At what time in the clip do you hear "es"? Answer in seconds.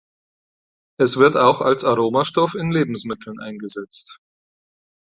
0.99-1.17